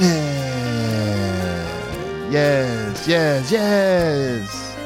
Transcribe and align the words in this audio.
Yeah. 0.00 1.60
Yes, 2.30 3.06
yes, 3.06 3.52
yes. 3.52 4.76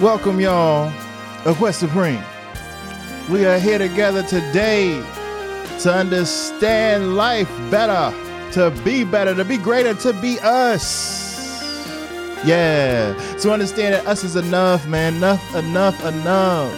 Welcome, 0.00 0.40
y'all, 0.40 0.92
of 1.44 1.58
Quest 1.58 1.78
Supreme. 1.78 2.24
We 3.30 3.46
are 3.46 3.60
here 3.60 3.78
together 3.78 4.24
today 4.24 5.00
to 5.82 5.94
understand 5.94 7.14
life 7.14 7.48
better, 7.70 8.12
to 8.54 8.72
be 8.84 9.04
better, 9.04 9.32
to 9.32 9.44
be 9.44 9.58
greater, 9.58 9.94
to 9.94 10.12
be 10.14 10.38
us. 10.42 11.86
Yeah. 12.44 13.16
So 13.36 13.52
understand 13.52 13.94
that 13.94 14.04
us 14.08 14.24
is 14.24 14.34
enough, 14.34 14.88
man. 14.88 15.18
Enough, 15.18 15.54
enough, 15.54 16.04
enough. 16.04 16.72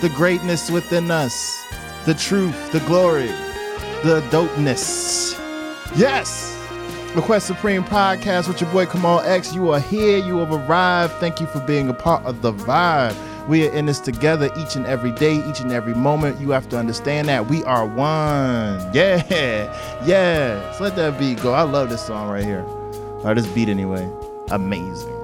The 0.00 0.08
greatness 0.08 0.70
within 0.70 1.10
us, 1.10 1.66
the 2.06 2.14
truth, 2.14 2.72
the 2.72 2.80
glory, 2.80 3.26
the 4.04 4.26
dopeness. 4.30 5.38
Yes. 5.96 6.53
The 7.14 7.22
Quest 7.22 7.46
Supreme 7.46 7.84
podcast 7.84 8.48
with 8.48 8.60
your 8.60 8.68
boy 8.72 8.86
Kamal 8.86 9.20
X. 9.20 9.54
You 9.54 9.70
are 9.70 9.78
here. 9.78 10.18
You 10.18 10.38
have 10.38 10.50
arrived. 10.50 11.12
Thank 11.14 11.40
you 11.40 11.46
for 11.46 11.60
being 11.60 11.88
a 11.88 11.94
part 11.94 12.24
of 12.24 12.42
the 12.42 12.52
vibe. 12.52 13.14
We 13.46 13.68
are 13.68 13.72
in 13.72 13.86
this 13.86 14.00
together 14.00 14.50
each 14.58 14.74
and 14.74 14.84
every 14.86 15.12
day, 15.12 15.36
each 15.48 15.60
and 15.60 15.70
every 15.70 15.94
moment. 15.94 16.40
You 16.40 16.50
have 16.50 16.68
to 16.70 16.76
understand 16.76 17.28
that 17.28 17.46
we 17.46 17.62
are 17.64 17.86
one. 17.86 18.80
Yeah. 18.94 19.22
Yeah. 20.04 20.72
So 20.72 20.82
let 20.84 20.96
that 20.96 21.16
beat 21.16 21.40
go. 21.40 21.52
I 21.54 21.62
love 21.62 21.88
this 21.88 22.04
song 22.04 22.28
right 22.30 22.44
here. 22.44 22.64
Or 23.22 23.32
this 23.32 23.46
beat 23.46 23.68
anyway. 23.68 24.10
Amazing. 24.50 25.14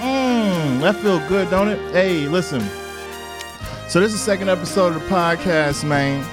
Mmm, 0.00 0.80
that 0.80 0.96
feel 0.96 1.20
good, 1.28 1.50
don't 1.50 1.68
it? 1.68 1.78
Hey, 1.92 2.26
listen. 2.26 2.60
So 3.88 4.00
this 4.00 4.12
is 4.12 4.18
the 4.18 4.24
second 4.24 4.48
episode 4.48 4.96
of 4.96 5.02
the 5.02 5.08
podcast, 5.08 5.84
man. 5.84 6.24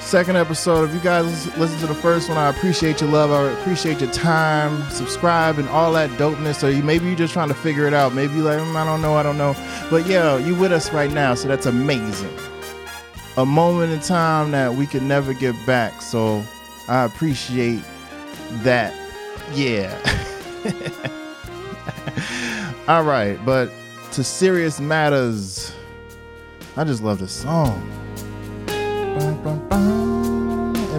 Second 0.00 0.36
episode. 0.36 0.88
If 0.88 0.94
you 0.94 1.00
guys 1.00 1.46
listen 1.56 1.78
to 1.80 1.86
the 1.86 1.94
first 1.94 2.28
one, 2.28 2.36
I 2.36 2.48
appreciate 2.48 3.00
your 3.00 3.10
love. 3.10 3.30
I 3.30 3.52
appreciate 3.60 4.00
your 4.00 4.10
time. 4.10 4.88
Subscribe 4.90 5.58
and 5.58 5.68
all 5.68 5.92
that 5.92 6.10
dopeness. 6.18 6.56
So 6.56 6.68
you 6.68 6.82
maybe 6.82 7.06
you're 7.06 7.16
just 7.16 7.32
trying 7.32 7.48
to 7.48 7.54
figure 7.54 7.86
it 7.86 7.94
out. 7.94 8.12
Maybe 8.12 8.34
like, 8.34 8.58
mm, 8.58 8.74
I 8.74 8.84
don't 8.84 9.02
know, 9.02 9.14
I 9.14 9.22
don't 9.22 9.38
know. 9.38 9.54
But 9.88 10.06
yeah, 10.06 10.36
you 10.38 10.56
with 10.56 10.72
us 10.72 10.92
right 10.92 11.12
now, 11.12 11.34
so 11.34 11.46
that's 11.46 11.66
amazing. 11.66 12.36
A 13.36 13.46
moment 13.46 13.92
in 13.92 14.00
time 14.00 14.50
that 14.50 14.74
we 14.74 14.86
can 14.86 15.06
never 15.06 15.32
get 15.32 15.54
back. 15.64 16.02
So 16.02 16.42
I 16.88 17.04
appreciate 17.04 17.82
that. 18.62 18.92
Yeah. 19.52 19.96
All 22.88 23.04
right, 23.04 23.38
but 23.44 23.70
to 24.12 24.24
serious 24.24 24.80
matters, 24.80 25.72
I 26.76 26.82
just 26.82 27.02
love 27.02 27.20
this 27.20 27.32
song. 27.32 27.88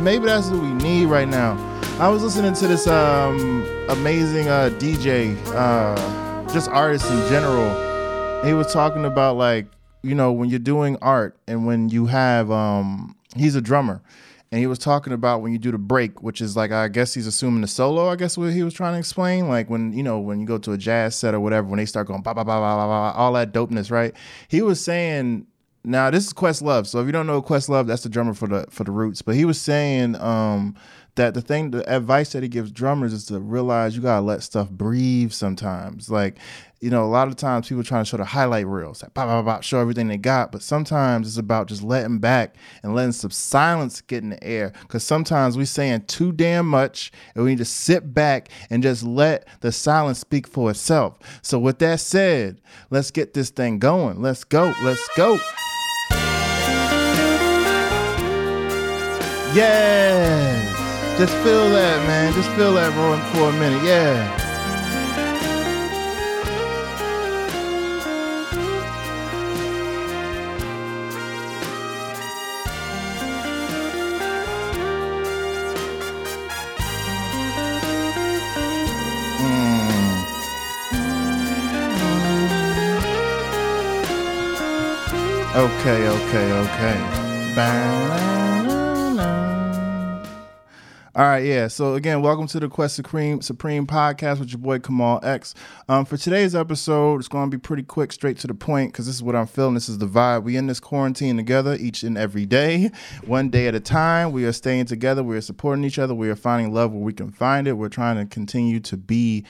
And 0.02 0.06
maybe 0.06 0.26
that's 0.26 0.50
what 0.50 0.64
we 0.64 0.74
need 0.74 1.06
right 1.06 1.28
now. 1.28 1.56
I 2.00 2.10
was 2.10 2.24
listening 2.24 2.56
to 2.56 2.68
this 2.68 2.88
um, 2.88 3.64
amazing 3.88 4.48
uh, 4.48 4.72
DJ, 4.80 5.38
uh, 5.54 6.52
just 6.52 6.70
artist 6.70 7.06
in 7.06 7.20
general. 7.30 8.44
He 8.44 8.52
was 8.56 8.74
talking 8.74 9.06
about 9.06 9.38
like, 9.38 9.68
you 10.02 10.16
know, 10.16 10.32
when 10.32 10.50
you're 10.50 10.58
doing 10.58 10.98
art 11.04 11.38
and 11.48 11.68
when 11.68 11.90
you 11.90 12.08
have, 12.08 12.50
um, 12.50 13.16
he's 13.36 13.54
a 13.54 13.62
drummer 13.62 14.02
and 14.52 14.60
he 14.60 14.66
was 14.66 14.80
talking 14.80 15.14
about 15.14 15.44
when 15.44 15.52
you 15.52 15.60
do 15.60 15.70
the 15.70 15.78
break, 15.78 16.24
which 16.24 16.42
is 16.42 16.56
like 16.58 16.72
I 16.72 16.88
guess 16.88 17.14
he's 17.14 17.28
assuming 17.28 17.62
the 17.62 17.68
solo. 17.68 18.10
I 18.10 18.16
guess 18.16 18.40
what 18.40 18.54
he 18.54 18.64
was 18.64 18.74
trying 18.74 18.94
to 18.94 19.00
explain, 19.00 19.50
like 19.50 19.70
when 19.70 19.94
you 19.94 20.02
know 20.02 20.20
when 20.20 20.40
you 20.40 20.48
go 20.48 20.58
to 20.58 20.72
a 20.72 20.80
jazz 20.80 21.16
set 21.16 21.36
or 21.36 21.40
whatever, 21.40 21.68
when 21.68 21.78
they 21.78 21.86
start 21.86 22.08
going 22.08 22.24
ba 22.24 22.34
ba 22.34 22.44
ba 22.44 22.54
ba 22.54 22.60
ba 22.60 22.88
ba, 22.88 23.14
all 23.16 23.34
that 23.34 23.54
dopeness, 23.54 23.92
right? 23.92 24.16
He 24.48 24.64
was 24.64 24.84
saying. 24.84 25.46
Now 25.84 26.12
this 26.12 26.28
is 26.28 26.34
Questlove, 26.34 26.86
so 26.86 27.00
if 27.00 27.08
you 27.08 27.12
don't 27.12 27.26
know 27.26 27.42
Questlove, 27.42 27.88
that's 27.88 28.04
the 28.04 28.10
drummer 28.10 28.36
for 28.36 28.48
the 28.48 28.66
for 28.70 28.84
the 28.84 28.92
Roots. 28.92 29.24
But 29.24 29.36
he 29.36 29.46
was 29.46 29.60
saying 29.60 30.16
um, 30.18 30.76
that 31.16 31.34
the 31.34 31.42
thing, 31.42 31.72
the 31.72 31.88
advice 31.94 32.34
that 32.34 32.44
he 32.44 32.50
gives 32.50 32.72
drummers 32.72 33.14
is 33.14 33.26
to 33.26 33.40
realize 33.40 33.96
you 33.96 34.02
gotta 34.04 34.24
let 34.24 34.44
stuff 34.44 34.70
breathe 34.70 35.32
sometimes. 35.32 36.10
Like 36.10 36.38
you 36.82 36.90
know, 36.90 37.04
a 37.04 37.06
lot 37.06 37.28
of 37.28 37.36
times 37.36 37.70
people 37.70 37.84
trying 37.84 38.04
to 38.04 38.10
show 38.10 38.18
the 38.18 38.26
highlight 38.26 38.66
reels, 38.66 39.04
like, 39.04 39.64
show 39.64 39.80
everything 39.80 40.08
they 40.08 40.18
got. 40.18 40.52
But 40.52 40.64
sometimes 40.64 41.28
it's 41.28 41.38
about 41.38 41.68
just 41.68 41.84
letting 41.84 42.18
back 42.18 42.56
and 42.82 42.96
letting 42.96 43.12
some 43.12 43.30
silence 43.30 44.02
get 44.02 44.24
in 44.24 44.32
the 44.32 44.44
air. 44.44 44.74
Because 44.82 45.04
sometimes 45.04 45.58
we 45.58 45.66
saying 45.66 46.06
too 46.08 46.32
damn 46.32 46.68
much, 46.68 47.12
and 47.36 47.44
we 47.44 47.52
need 47.52 47.60
to 47.60 47.66
sit 47.66 48.16
back 48.16 48.50
and 48.72 48.82
just 48.82 49.04
let 49.04 49.48
the 49.62 49.72
silence 49.72 50.20
speak 50.20 50.48
for 50.48 50.72
itself. 50.72 51.20
So 51.44 51.60
with 51.60 51.78
that 51.80 52.00
said, 52.00 52.60
let's 52.90 53.12
get 53.12 53.36
this 53.36 53.52
thing 53.52 53.78
going. 53.78 54.20
Let's 54.20 54.44
go. 54.44 54.74
Let's 54.82 55.08
go. 55.16 55.40
Yes. 59.54 61.18
Just 61.20 61.34
feel 61.44 61.70
that, 61.72 62.08
man. 62.08 62.34
Just 62.34 62.50
feel 62.52 62.74
that 62.76 62.94
for, 62.94 63.18
for 63.36 63.50
a 63.50 63.52
minute. 63.60 63.84
Yeah. 63.84 64.38
Hmm. 79.38 79.92
Okay, 85.58 86.08
okay, 86.08 86.52
okay. 86.54 88.41
All 91.22 91.28
right, 91.28 91.46
yeah. 91.46 91.68
So 91.68 91.94
again, 91.94 92.24
welcome 92.24 92.48
to 92.48 92.60
the 92.60 92.68
Quest 92.68 92.96
Supreme 92.96 93.42
Supreme 93.44 93.86
podcast 93.86 94.40
with 94.40 94.50
your 94.50 94.58
boy 94.58 94.80
Kamal 94.80 95.20
X. 95.22 95.54
Um, 95.88 96.04
for 96.04 96.18
today's 96.18 96.56
episode, 96.56 97.20
it's 97.20 97.28
going 97.28 97.52
to 97.52 97.56
be 97.56 97.62
pretty 97.62 97.84
quick, 97.84 98.12
straight 98.12 98.40
to 98.40 98.48
the 98.48 98.56
point, 98.56 98.92
because 98.92 99.06
this 99.06 99.18
is 99.18 99.22
what 99.22 99.36
I'm 99.36 99.46
feeling. 99.46 99.76
This 99.76 99.88
is 99.88 100.00
the 100.00 100.08
vibe. 100.08 100.42
We 100.42 100.58
in 100.58 100.66
this 100.66 100.80
quarantine 100.80 101.38
together, 101.38 101.78
each 101.80 102.02
and 102.02 102.18
every 102.18 102.48
day, 102.48 102.90
one 103.24 103.52
day 103.52 103.68
at 103.68 103.76
a 103.76 103.80
time. 103.80 104.32
We 104.32 104.46
are 104.46 104.52
staying 104.52 104.86
together. 104.86 105.22
We 105.22 105.38
are 105.38 105.42
supporting 105.42 105.86
each 105.86 106.00
other. 106.00 106.16
We 106.16 106.28
are 106.28 106.36
finding 106.36 106.74
love 106.74 106.92
where 106.92 107.04
we 107.04 107.14
can 107.14 107.30
find 107.30 107.68
it. 107.68 107.74
We're 107.74 107.90
trying 107.90 108.18
to 108.18 108.26
continue 108.26 108.80
to 108.80 108.98
be. 108.98 109.46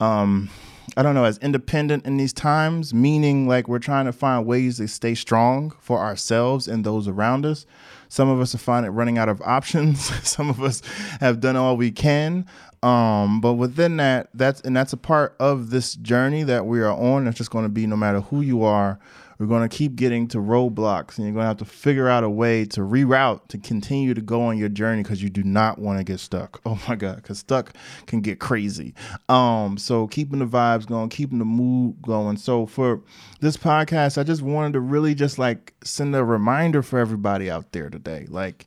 Um, 0.00 0.48
I 0.96 1.02
don't 1.02 1.14
know, 1.14 1.24
as 1.24 1.36
independent 1.38 2.06
in 2.06 2.16
these 2.16 2.32
times, 2.32 2.94
meaning 2.94 3.46
like 3.46 3.68
we're 3.68 3.78
trying 3.78 4.06
to 4.06 4.12
find 4.12 4.46
ways 4.46 4.78
to 4.78 4.88
stay 4.88 5.14
strong 5.14 5.74
for 5.80 5.98
ourselves 5.98 6.66
and 6.66 6.82
those 6.82 7.08
around 7.08 7.44
us. 7.44 7.66
Some 8.14 8.28
of 8.28 8.40
us 8.40 8.54
are 8.54 8.58
finding 8.58 8.92
running 8.92 9.18
out 9.18 9.28
of 9.28 9.42
options. 9.42 10.04
Some 10.28 10.48
of 10.48 10.62
us 10.62 10.82
have 11.18 11.40
done 11.40 11.56
all 11.56 11.76
we 11.76 11.90
can. 11.90 12.46
Um, 12.84 13.40
but 13.40 13.54
within 13.54 13.96
that, 13.96 14.28
that's 14.34 14.60
and 14.60 14.76
that's 14.76 14.92
a 14.92 14.98
part 14.98 15.34
of 15.40 15.70
this 15.70 15.94
journey 15.94 16.42
that 16.42 16.66
we 16.66 16.80
are 16.80 16.92
on. 16.92 17.26
It's 17.26 17.38
just 17.38 17.50
going 17.50 17.64
to 17.64 17.70
be 17.70 17.86
no 17.86 17.96
matter 17.96 18.20
who 18.20 18.42
you 18.42 18.62
are, 18.62 18.98
we're 19.38 19.46
going 19.46 19.66
to 19.66 19.74
keep 19.74 19.96
getting 19.96 20.28
to 20.28 20.38
roadblocks, 20.38 21.16
and 21.16 21.26
you're 21.26 21.34
going 21.34 21.44
to 21.44 21.48
have 21.48 21.56
to 21.58 21.64
figure 21.64 22.08
out 22.08 22.24
a 22.24 22.30
way 22.30 22.64
to 22.66 22.80
reroute 22.80 23.48
to 23.48 23.58
continue 23.58 24.14
to 24.14 24.20
go 24.20 24.42
on 24.42 24.58
your 24.58 24.68
journey 24.68 25.02
because 25.02 25.22
you 25.22 25.30
do 25.30 25.42
not 25.42 25.78
want 25.78 25.98
to 25.98 26.04
get 26.04 26.20
stuck. 26.20 26.60
Oh 26.74 26.80
my 26.88 26.96
God, 26.96 27.16
because 27.16 27.38
stuck 27.38 27.72
can 28.06 28.20
get 28.20 28.40
crazy. 28.40 28.94
Um, 29.28 29.78
so 29.78 30.08
keeping 30.08 30.40
the 30.40 30.46
vibes 30.46 30.86
going, 30.86 31.08
keeping 31.08 31.38
the 31.38 31.44
mood 31.44 32.02
going. 32.02 32.36
So 32.36 32.66
for 32.66 33.00
this 33.40 33.56
podcast, 33.56 34.18
I 34.18 34.24
just 34.24 34.42
wanted 34.42 34.72
to 34.72 34.80
really 34.80 35.14
just 35.14 35.38
like 35.38 35.72
send 35.84 36.16
a 36.16 36.24
reminder 36.24 36.82
for 36.82 36.98
everybody 36.98 37.50
out 37.50 37.72
there 37.72 37.90
today, 37.90 38.26
like. 38.28 38.66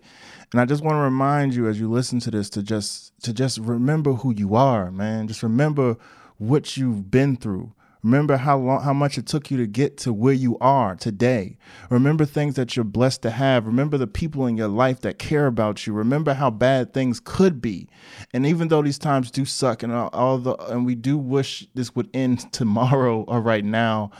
And 0.51 0.61
I 0.61 0.65
just 0.65 0.83
want 0.83 0.95
to 0.95 1.01
remind 1.01 1.53
you 1.53 1.67
as 1.67 1.79
you 1.79 1.91
listen 1.91 2.19
to 2.21 2.31
this 2.31 2.49
to 2.51 2.63
just 2.63 3.13
to 3.23 3.33
just 3.33 3.57
remember 3.59 4.13
who 4.13 4.33
you 4.33 4.55
are, 4.55 4.91
man. 4.91 5.27
Just 5.27 5.43
remember 5.43 5.97
what 6.37 6.77
you've 6.77 7.11
been 7.11 7.35
through. 7.35 7.73
Remember 8.03 8.37
how 8.37 8.57
long, 8.57 8.81
how 8.83 8.93
much 8.93 9.17
it 9.17 9.25
took 9.25 9.51
you 9.51 9.57
to 9.57 9.67
get 9.67 9.97
to 9.97 10.13
where 10.13 10.33
you 10.33 10.57
are 10.59 10.95
today. 10.95 11.57
Remember 11.89 12.23
things 12.23 12.55
that 12.55 12.75
you're 12.75 12.85
blessed 12.85 13.23
to 13.23 13.31
have. 13.31 13.65
Remember 13.65 13.97
the 13.97 14.07
people 14.07 14.45
in 14.45 14.55
your 14.55 14.69
life 14.69 15.01
that 15.01 15.19
care 15.19 15.47
about 15.47 15.85
you. 15.85 15.91
Remember 15.91 16.33
how 16.33 16.49
bad 16.49 16.93
things 16.93 17.19
could 17.19 17.61
be. 17.61 17.89
And 18.33 18.45
even 18.45 18.69
though 18.69 18.81
these 18.81 18.99
times 18.99 19.31
do 19.31 19.43
suck, 19.43 19.83
and 19.83 19.91
all, 19.91 20.09
all 20.13 20.37
the 20.37 20.55
and 20.71 20.85
we 20.85 20.95
do 20.95 21.17
wish 21.17 21.67
this 21.73 21.95
would 21.95 22.09
end 22.13 22.53
tomorrow 22.53 23.23
or 23.27 23.41
right 23.41 23.65
now, 23.65 24.11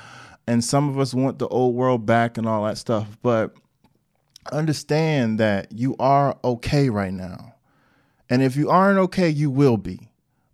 and 0.48 0.64
some 0.64 0.90
of 0.90 1.00
us 1.00 1.14
want 1.14 1.40
the 1.40 1.48
old 1.48 1.76
world 1.76 2.06
back 2.06 2.38
and 2.38 2.48
all 2.48 2.66
that 2.66 2.78
stuff, 2.78 3.18
but 3.22 3.56
understand 4.54 5.40
that 5.40 5.72
you 5.72 5.96
are 6.00 6.38
okay 6.44 6.90
right 6.90 7.14
now. 7.14 7.56
And 8.30 8.42
if 8.42 8.56
you 8.56 8.70
aren't 8.70 9.00
okay, 9.00 9.30
you 9.30 9.50
will 9.50 9.78
be. 9.78 10.10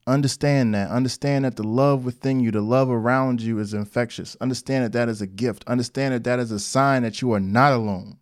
Understand 0.06 0.76
that. 0.76 0.92
Understand 0.92 1.46
that 1.46 1.56
the 1.56 1.64
love 1.64 2.04
within 2.04 2.40
you, 2.40 2.52
the 2.52 2.62
love 2.62 2.90
around 2.90 3.42
you 3.42 3.60
is 3.60 3.74
infectious. 3.74 4.36
Understand 4.42 4.84
that 4.84 4.92
that 4.92 5.10
is 5.10 5.22
a 5.22 5.28
gift. 5.28 5.64
Understand 5.66 6.14
that 6.14 6.26
that 6.26 6.40
is 6.40 6.52
a 6.52 6.60
sign 6.60 7.04
that 7.04 7.22
you 7.22 7.32
are 7.32 7.40
not 7.40 7.72
alone. 7.72 8.18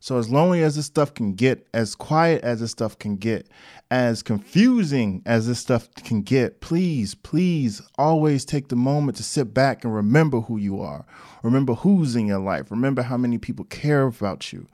So, 0.00 0.18
as 0.18 0.28
lonely 0.28 0.62
as 0.62 0.76
this 0.76 0.84
stuff 0.84 1.14
can 1.14 1.32
get, 1.32 1.66
as 1.72 1.94
quiet 1.94 2.44
as 2.44 2.60
this 2.60 2.72
stuff 2.72 2.98
can 2.98 3.16
get, 3.16 3.48
as 3.90 4.22
confusing 4.22 5.22
as 5.24 5.46
this 5.46 5.60
stuff 5.60 5.88
can 5.94 6.20
get, 6.20 6.60
please, 6.60 7.14
please 7.14 7.80
always 7.96 8.44
take 8.44 8.68
the 8.68 8.76
moment 8.76 9.16
to 9.16 9.22
sit 9.22 9.54
back 9.54 9.82
and 9.82 9.94
remember 9.94 10.42
who 10.42 10.58
you 10.58 10.78
are. 10.78 11.06
Remember 11.42 11.72
who's 11.72 12.16
in 12.16 12.26
your 12.26 12.38
life. 12.38 12.70
Remember 12.70 13.00
how 13.00 13.16
many 13.16 13.38
people 13.38 13.64
care 13.64 14.02
about 14.02 14.52
you 14.52 14.68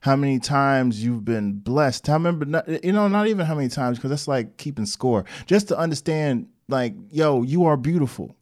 how 0.00 0.16
many 0.16 0.38
times 0.38 1.04
you've 1.04 1.24
been 1.24 1.58
blessed. 1.58 2.08
I 2.08 2.14
remember, 2.14 2.46
not, 2.46 2.84
you 2.84 2.92
know, 2.92 3.06
not 3.08 3.26
even 3.26 3.46
how 3.46 3.54
many 3.54 3.68
times, 3.68 3.98
because 3.98 4.10
that's 4.10 4.28
like 4.28 4.56
keeping 4.56 4.86
score. 4.86 5.24
Just 5.46 5.68
to 5.68 5.78
understand, 5.78 6.48
like, 6.68 6.94
yo, 7.10 7.42
you 7.42 7.64
are 7.66 7.76
beautiful. 7.76 8.36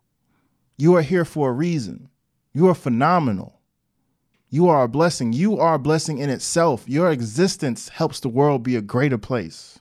You 0.76 0.94
are 0.94 1.02
here 1.02 1.24
for 1.24 1.50
a 1.50 1.52
reason. 1.52 2.08
You 2.52 2.68
are 2.68 2.74
phenomenal. 2.74 3.60
You 4.48 4.68
are 4.68 4.84
a 4.84 4.88
blessing. 4.88 5.32
You 5.32 5.58
are 5.58 5.74
a 5.74 5.78
blessing 5.78 6.18
in 6.18 6.30
itself. 6.30 6.88
Your 6.88 7.10
existence 7.10 7.88
helps 7.88 8.20
the 8.20 8.28
world 8.28 8.62
be 8.62 8.76
a 8.76 8.80
greater 8.80 9.18
place. 9.18 9.78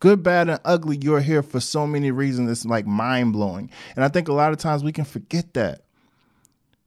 Good, 0.00 0.22
bad, 0.22 0.50
and 0.50 0.60
ugly, 0.64 0.98
you're 1.00 1.20
here 1.20 1.42
for 1.42 1.58
so 1.58 1.86
many 1.86 2.10
reasons. 2.10 2.50
It's 2.50 2.66
like 2.66 2.86
mind 2.86 3.32
blowing. 3.32 3.70
And 3.94 4.04
I 4.04 4.08
think 4.08 4.28
a 4.28 4.34
lot 4.34 4.52
of 4.52 4.58
times 4.58 4.84
we 4.84 4.92
can 4.92 5.06
forget 5.06 5.54
that 5.54 5.85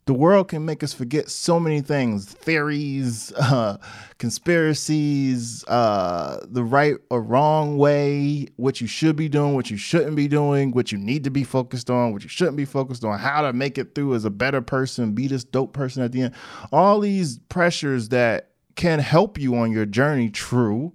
the 0.09 0.13
world 0.15 0.47
can 0.47 0.65
make 0.65 0.83
us 0.83 0.91
forget 0.91 1.29
so 1.29 1.59
many 1.59 1.81
things 1.81 2.25
theories 2.25 3.31
uh, 3.37 3.77
conspiracies 4.17 5.63
uh, 5.67 6.43
the 6.49 6.63
right 6.63 6.95
or 7.11 7.21
wrong 7.21 7.77
way 7.77 8.47
what 8.55 8.81
you 8.81 8.87
should 8.87 9.15
be 9.15 9.29
doing 9.29 9.53
what 9.53 9.69
you 9.69 9.77
shouldn't 9.77 10.15
be 10.15 10.27
doing 10.27 10.71
what 10.71 10.91
you 10.91 10.97
need 10.97 11.23
to 11.23 11.29
be 11.29 11.43
focused 11.43 11.91
on 11.91 12.11
what 12.11 12.23
you 12.23 12.27
shouldn't 12.27 12.57
be 12.57 12.65
focused 12.65 13.03
on 13.05 13.19
how 13.19 13.41
to 13.41 13.53
make 13.53 13.77
it 13.77 13.93
through 13.93 14.15
as 14.15 14.25
a 14.25 14.31
better 14.31 14.61
person 14.63 15.11
be 15.11 15.27
this 15.27 15.43
dope 15.43 15.73
person 15.73 16.01
at 16.01 16.11
the 16.11 16.23
end. 16.23 16.33
All 16.71 16.99
these 16.99 17.37
pressures 17.49 18.09
that 18.09 18.49
can 18.75 18.97
help 18.97 19.37
you 19.37 19.55
on 19.57 19.71
your 19.71 19.85
journey 19.85 20.31
true 20.31 20.91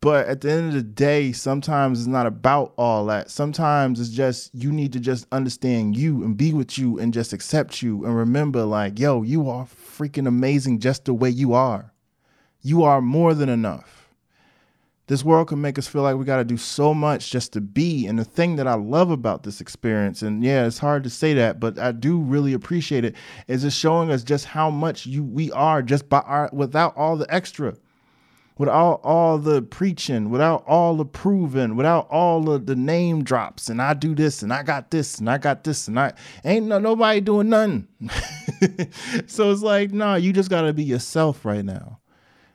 but 0.00 0.26
at 0.26 0.40
the 0.40 0.50
end 0.50 0.68
of 0.68 0.74
the 0.74 0.82
day, 0.82 1.32
sometimes 1.32 2.00
it's 2.00 2.06
not 2.06 2.26
about 2.26 2.74
all 2.76 3.06
that. 3.06 3.30
Sometimes 3.30 3.98
it's 3.98 4.10
just 4.10 4.54
you 4.54 4.70
need 4.70 4.92
to 4.92 5.00
just 5.00 5.26
understand 5.32 5.96
you 5.96 6.22
and 6.22 6.36
be 6.36 6.52
with 6.52 6.76
you 6.76 6.98
and 6.98 7.14
just 7.14 7.32
accept 7.32 7.82
you 7.82 8.04
and 8.04 8.16
remember, 8.16 8.64
like, 8.64 8.98
yo, 8.98 9.22
you 9.22 9.48
are 9.48 9.66
freaking 9.66 10.28
amazing 10.28 10.80
just 10.80 11.06
the 11.06 11.14
way 11.14 11.30
you 11.30 11.54
are. 11.54 11.92
You 12.60 12.82
are 12.82 13.00
more 13.00 13.32
than 13.32 13.48
enough. 13.48 14.10
This 15.08 15.24
world 15.24 15.48
can 15.48 15.60
make 15.60 15.78
us 15.78 15.86
feel 15.86 16.02
like 16.02 16.16
we 16.16 16.24
got 16.24 16.38
to 16.38 16.44
do 16.44 16.56
so 16.56 16.92
much 16.92 17.30
just 17.30 17.52
to 17.52 17.60
be. 17.60 18.06
And 18.06 18.18
the 18.18 18.24
thing 18.24 18.56
that 18.56 18.66
I 18.66 18.74
love 18.74 19.10
about 19.10 19.44
this 19.44 19.60
experience, 19.60 20.20
and 20.20 20.42
yeah, 20.42 20.66
it's 20.66 20.78
hard 20.78 21.04
to 21.04 21.10
say 21.10 21.32
that, 21.34 21.60
but 21.60 21.78
I 21.78 21.92
do 21.92 22.18
really 22.18 22.52
appreciate 22.52 23.04
it, 23.04 23.14
is 23.46 23.62
it's 23.62 23.76
showing 23.76 24.10
us 24.10 24.24
just 24.24 24.46
how 24.46 24.68
much 24.68 25.06
you 25.06 25.22
we 25.22 25.52
are 25.52 25.80
just 25.80 26.08
by 26.08 26.18
our 26.20 26.50
without 26.52 26.96
all 26.96 27.16
the 27.16 27.32
extra 27.32 27.76
without 28.58 29.00
all 29.04 29.38
the 29.38 29.62
preaching, 29.62 30.30
without 30.30 30.64
all 30.66 30.96
the 30.96 31.04
proving, 31.04 31.76
without 31.76 32.08
all 32.10 32.40
the, 32.42 32.58
the 32.58 32.76
name 32.76 33.22
drops, 33.22 33.68
and 33.68 33.82
I 33.82 33.94
do 33.94 34.14
this 34.14 34.42
and 34.42 34.52
I 34.52 34.62
got 34.62 34.90
this 34.90 35.18
and 35.18 35.28
I 35.28 35.38
got 35.38 35.64
this 35.64 35.88
and 35.88 35.98
I 35.98 36.12
ain't 36.44 36.66
no, 36.66 36.78
nobody 36.78 37.20
doing 37.20 37.48
nothing. 37.48 37.88
so 39.26 39.50
it's 39.50 39.62
like, 39.62 39.92
no, 39.92 40.06
nah, 40.06 40.14
you 40.16 40.32
just 40.32 40.50
gotta 40.50 40.72
be 40.72 40.84
yourself 40.84 41.44
right 41.44 41.64
now. 41.64 42.00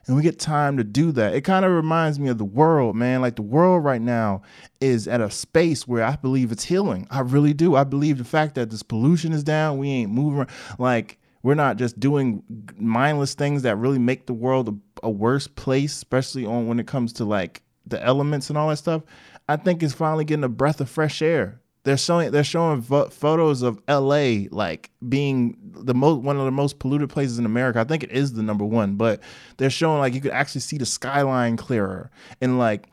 And 0.07 0.17
we 0.17 0.23
get 0.23 0.39
time 0.39 0.77
to 0.77 0.83
do 0.83 1.11
that. 1.11 1.35
It 1.35 1.41
kind 1.41 1.63
of 1.63 1.71
reminds 1.71 2.19
me 2.19 2.29
of 2.29 2.39
the 2.39 2.43
world, 2.43 2.95
man. 2.95 3.21
Like 3.21 3.35
the 3.35 3.43
world 3.43 3.83
right 3.83 4.01
now 4.01 4.41
is 4.81 5.07
at 5.07 5.21
a 5.21 5.29
space 5.29 5.87
where 5.87 6.03
I 6.03 6.15
believe 6.15 6.51
it's 6.51 6.63
healing. 6.63 7.07
I 7.11 7.19
really 7.19 7.53
do. 7.53 7.75
I 7.75 7.83
believe 7.83 8.17
the 8.17 8.23
fact 8.23 8.55
that 8.55 8.71
this 8.71 8.81
pollution 8.81 9.31
is 9.31 9.43
down, 9.43 9.77
we 9.77 9.89
ain't 9.89 10.11
moving. 10.11 10.47
Like 10.79 11.19
we're 11.43 11.55
not 11.55 11.77
just 11.77 11.99
doing 11.99 12.43
mindless 12.77 13.35
things 13.35 13.61
that 13.61 13.75
really 13.77 13.99
make 13.99 14.25
the 14.25 14.33
world 14.33 14.69
a, 14.69 14.90
a 15.03 15.09
worse 15.09 15.47
place, 15.47 15.93
especially 15.95 16.45
on 16.45 16.67
when 16.67 16.79
it 16.79 16.87
comes 16.87 17.13
to 17.13 17.25
like 17.25 17.61
the 17.85 18.03
elements 18.03 18.49
and 18.49 18.57
all 18.57 18.69
that 18.69 18.77
stuff. 18.77 19.03
I 19.47 19.57
think 19.57 19.83
it's 19.83 19.93
finally 19.93 20.25
getting 20.25 20.43
a 20.43 20.49
breath 20.49 20.81
of 20.81 20.89
fresh 20.89 21.21
air. 21.21 21.59
They're 21.83 21.97
showing 21.97 22.29
they're 22.31 22.43
showing 22.43 22.83
photos 22.83 23.63
of 23.63 23.81
L.A. 23.87 24.47
like 24.51 24.91
being 25.09 25.57
the 25.63 25.95
most 25.95 26.21
one 26.21 26.37
of 26.37 26.45
the 26.45 26.51
most 26.51 26.77
polluted 26.77 27.09
places 27.09 27.39
in 27.39 27.45
America. 27.45 27.79
I 27.79 27.85
think 27.85 28.03
it 28.03 28.11
is 28.11 28.33
the 28.33 28.43
number 28.43 28.63
one, 28.63 28.95
but 28.95 29.19
they're 29.57 29.71
showing 29.71 29.99
like 29.99 30.13
you 30.13 30.21
could 30.21 30.31
actually 30.31 30.61
see 30.61 30.77
the 30.77 30.85
skyline 30.85 31.57
clearer 31.57 32.11
and 32.39 32.59
like 32.59 32.87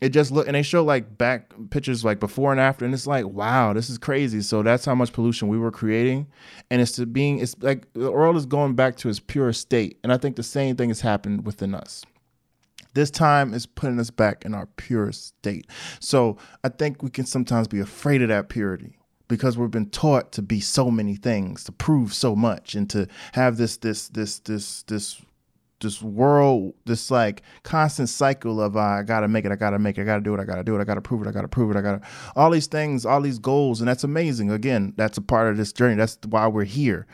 it 0.00 0.10
just 0.10 0.30
look 0.30 0.46
and 0.46 0.54
they 0.54 0.62
show 0.62 0.84
like 0.84 1.16
back 1.16 1.52
pictures 1.70 2.04
like 2.04 2.20
before 2.20 2.50
and 2.50 2.60
after 2.60 2.84
and 2.84 2.92
it's 2.92 3.06
like 3.06 3.26
wow 3.26 3.72
this 3.72 3.88
is 3.88 3.98
crazy. 3.98 4.40
So 4.40 4.62
that's 4.62 4.84
how 4.84 4.94
much 4.94 5.12
pollution 5.12 5.48
we 5.48 5.58
were 5.58 5.70
creating 5.70 6.26
and 6.70 6.82
it's 6.82 6.92
to 6.92 7.06
being 7.06 7.38
it's 7.38 7.56
like 7.60 7.92
the 7.94 8.10
world 8.10 8.36
is 8.36 8.46
going 8.46 8.74
back 8.74 8.96
to 8.96 9.08
its 9.08 9.20
pure 9.20 9.52
state 9.52 9.98
and 10.02 10.12
i 10.12 10.16
think 10.16 10.36
the 10.36 10.42
same 10.42 10.76
thing 10.76 10.90
has 10.90 11.00
happened 11.00 11.46
within 11.46 11.74
us. 11.74 12.04
This 12.94 13.10
time 13.10 13.52
is 13.52 13.66
putting 13.66 13.98
us 13.98 14.10
back 14.10 14.44
in 14.44 14.54
our 14.54 14.66
pure 14.76 15.12
state. 15.12 15.66
So 16.00 16.38
i 16.64 16.68
think 16.68 17.02
we 17.02 17.10
can 17.10 17.26
sometimes 17.26 17.68
be 17.68 17.80
afraid 17.80 18.22
of 18.22 18.28
that 18.28 18.48
purity 18.48 18.98
because 19.28 19.56
we've 19.56 19.70
been 19.70 19.90
taught 19.90 20.32
to 20.32 20.42
be 20.42 20.60
so 20.60 20.90
many 20.90 21.16
things 21.16 21.64
to 21.64 21.72
prove 21.72 22.12
so 22.12 22.36
much 22.36 22.74
and 22.74 22.90
to 22.90 23.06
have 23.32 23.56
this 23.56 23.76
this 23.78 24.08
this 24.08 24.38
this 24.40 24.82
this 24.82 25.22
this 25.84 26.02
world, 26.02 26.74
this 26.84 27.10
like 27.10 27.42
constant 27.62 28.08
cycle 28.08 28.60
of 28.60 28.76
uh, 28.76 28.80
I 28.80 29.02
gotta 29.02 29.28
make 29.28 29.44
it, 29.44 29.52
I 29.52 29.56
gotta 29.56 29.78
make 29.78 29.96
it, 29.96 30.02
I 30.02 30.04
gotta 30.04 30.20
do 30.20 30.34
it, 30.34 30.40
I 30.40 30.44
gotta 30.44 30.64
do 30.64 30.76
it, 30.76 30.80
I 30.80 30.84
gotta 30.84 31.00
prove 31.00 31.22
it, 31.22 31.28
I 31.28 31.30
gotta 31.30 31.46
prove 31.48 31.70
it, 31.70 31.76
I 31.76 31.80
gotta 31.80 32.00
all 32.34 32.50
these 32.50 32.66
things, 32.66 33.06
all 33.06 33.20
these 33.20 33.38
goals, 33.38 33.80
and 33.80 33.88
that's 33.88 34.02
amazing. 34.02 34.50
Again, 34.50 34.92
that's 34.96 35.16
a 35.16 35.22
part 35.22 35.48
of 35.48 35.56
this 35.56 35.72
journey. 35.72 35.94
That's 35.94 36.18
why 36.28 36.48
we're 36.48 36.64
here. 36.64 37.06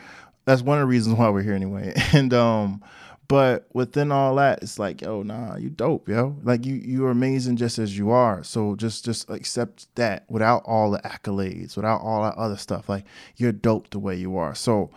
That's 0.45 0.63
one 0.63 0.79
of 0.79 0.81
the 0.81 0.87
reasons 0.87 1.17
why 1.17 1.29
we're 1.29 1.43
here 1.43 1.53
anyway. 1.53 1.93
And 2.13 2.33
um, 2.33 2.83
but 3.31 3.69
within 3.71 4.11
all 4.11 4.35
that, 4.35 4.61
it's 4.61 4.77
like, 4.77 5.01
yo, 5.01 5.23
nah, 5.23 5.55
you 5.55 5.69
dope, 5.69 6.09
yo. 6.09 6.35
Like 6.43 6.65
you, 6.65 6.75
you're 6.75 7.11
amazing 7.11 7.55
just 7.55 7.79
as 7.79 7.97
you 7.97 8.11
are. 8.11 8.43
So 8.43 8.75
just, 8.75 9.05
just 9.05 9.29
accept 9.29 9.87
that 9.95 10.25
without 10.29 10.63
all 10.65 10.91
the 10.91 10.99
accolades, 10.99 11.77
without 11.77 12.01
all 12.01 12.23
that 12.23 12.35
other 12.35 12.57
stuff. 12.57 12.89
Like 12.89 13.05
you're 13.37 13.53
dope 13.53 13.89
the 13.91 13.99
way 13.99 14.17
you 14.17 14.35
are. 14.35 14.53
So 14.53 14.89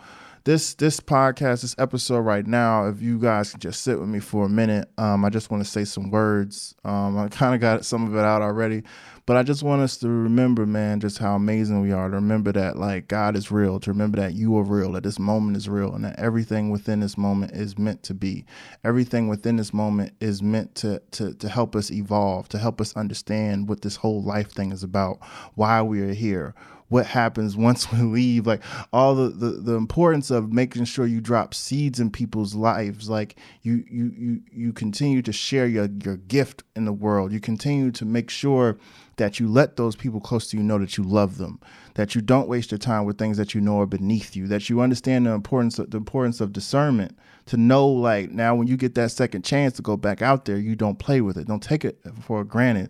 this 0.45 0.75
this 0.75 0.99
podcast, 0.99 1.63
this 1.63 1.75
episode 1.79 2.19
right 2.19 2.45
now, 2.45 2.87
if 2.87 3.01
you 3.01 3.17
guys 3.17 3.49
can 3.49 3.59
just 3.59 3.81
sit 3.81 3.99
with 3.99 4.07
me 4.07 4.19
for 4.19 4.45
a 4.45 4.49
minute, 4.49 4.87
um, 4.99 5.25
I 5.25 5.31
just 5.31 5.49
want 5.49 5.63
to 5.63 5.69
say 5.69 5.85
some 5.85 6.11
words. 6.11 6.75
Um, 6.85 7.17
I 7.17 7.27
kind 7.29 7.55
of 7.55 7.61
got 7.61 7.83
some 7.83 8.05
of 8.05 8.15
it 8.15 8.23
out 8.23 8.43
already, 8.43 8.83
but 9.25 9.37
I 9.37 9.43
just 9.43 9.63
want 9.63 9.81
us 9.81 9.97
to 9.97 10.07
remember, 10.07 10.67
man, 10.67 10.99
just 10.99 11.17
how 11.17 11.35
amazing 11.35 11.81
we 11.81 11.91
are. 11.91 12.09
To 12.09 12.15
remember 12.15 12.51
that 12.51 12.77
like 12.77 13.07
God 13.07 13.35
is 13.35 13.49
real. 13.49 13.79
To 13.79 13.91
remember 13.91 14.17
that 14.17 14.35
you 14.35 14.55
are 14.57 14.63
real. 14.63 14.91
That 14.91 15.01
this 15.01 15.17
moment 15.17 15.57
is 15.57 15.67
real, 15.67 15.95
and 15.95 16.05
that 16.05 16.19
everything 16.19 16.69
within 16.69 16.99
this 16.99 17.17
moment 17.17 17.53
is 17.53 17.79
meant 17.79 18.03
to 18.03 18.13
be. 18.13 18.45
Everything 18.83 19.27
within 19.27 19.55
this 19.55 19.73
moment 19.73 20.13
is 20.19 20.43
meant 20.43 20.75
to 20.75 21.01
to 21.11 21.33
to 21.33 21.49
help 21.49 21.75
us 21.75 21.89
evolve, 21.89 22.49
to 22.49 22.59
help 22.59 22.79
us 22.79 22.95
understand 22.95 23.67
what 23.67 23.81
this 23.81 23.95
whole 23.95 24.21
life 24.21 24.51
thing 24.51 24.71
is 24.71 24.83
about, 24.83 25.17
why 25.55 25.81
we 25.81 26.01
are 26.01 26.13
here 26.13 26.53
what 26.95 27.05
happens 27.05 27.57
once 27.57 27.91
we 27.91 27.99
leave 27.99 28.47
like 28.47 28.63
all 28.93 29.15
the, 29.15 29.27
the 29.27 29.49
the 29.59 29.73
importance 29.73 30.31
of 30.31 30.53
making 30.53 30.85
sure 30.85 31.05
you 31.05 31.19
drop 31.19 31.53
seeds 31.53 31.99
in 31.99 32.09
people's 32.09 32.55
lives. 32.55 33.09
Like 33.09 33.35
you 33.63 33.83
you 33.89 34.13
you 34.17 34.41
you 34.49 34.73
continue 34.73 35.21
to 35.21 35.33
share 35.33 35.67
your 35.67 35.89
your 36.05 36.15
gift 36.15 36.63
in 36.73 36.85
the 36.85 36.93
world. 36.93 37.33
You 37.33 37.41
continue 37.41 37.91
to 37.91 38.05
make 38.05 38.29
sure 38.29 38.77
that 39.17 39.41
you 39.41 39.49
let 39.49 39.75
those 39.75 39.97
people 39.97 40.21
close 40.21 40.47
to 40.47 40.57
you 40.57 40.63
know 40.63 40.77
that 40.77 40.97
you 40.97 41.03
love 41.03 41.37
them 41.37 41.59
that 41.93 42.15
you 42.15 42.21
don't 42.21 42.49
waste 42.49 42.71
your 42.71 42.77
time 42.77 43.05
with 43.05 43.17
things 43.17 43.37
that 43.37 43.53
you 43.53 43.61
know 43.61 43.79
are 43.79 43.85
beneath 43.85 44.35
you 44.35 44.45
that 44.45 44.69
you 44.69 44.81
understand 44.81 45.25
the 45.25 45.31
importance 45.31 45.79
of 45.79 45.89
the 45.89 45.95
importance 45.95 46.41
of 46.41 46.51
discernment 46.51 47.17
to 47.45 47.55
know 47.55 47.87
like 47.87 48.29
now 48.31 48.53
when 48.53 48.67
you 48.67 48.75
get 48.75 48.93
that 48.93 49.09
second 49.09 49.41
chance 49.45 49.73
to 49.73 49.81
go 49.81 49.95
back 49.95 50.21
out 50.21 50.43
there 50.43 50.57
you 50.57 50.75
don't 50.75 50.99
play 50.99 51.21
with 51.21 51.37
it. 51.37 51.47
Don't 51.47 51.63
take 51.63 51.85
it 51.85 51.97
for 52.21 52.43
granted 52.43 52.89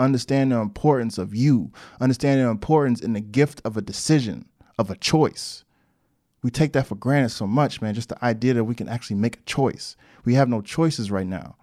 understand 0.00 0.52
the 0.52 0.56
importance 0.56 1.18
of 1.18 1.34
you, 1.34 1.72
understand 2.00 2.40
the 2.40 2.48
importance 2.48 3.00
in 3.00 3.12
the 3.12 3.20
gift 3.20 3.60
of 3.64 3.76
a 3.76 3.82
decision, 3.82 4.46
of 4.78 4.90
a 4.90 4.96
choice. 4.96 5.64
We 6.42 6.50
take 6.50 6.72
that 6.72 6.86
for 6.86 6.94
granted 6.94 7.30
so 7.30 7.46
much, 7.46 7.82
man. 7.82 7.94
Just 7.94 8.08
the 8.08 8.24
idea 8.24 8.54
that 8.54 8.64
we 8.64 8.74
can 8.74 8.88
actually 8.88 9.16
make 9.16 9.36
a 9.36 9.42
choice. 9.42 9.96
We 10.24 10.34
have 10.34 10.48
no 10.48 10.62
choices 10.62 11.10
right 11.10 11.26
now, 11.26 11.56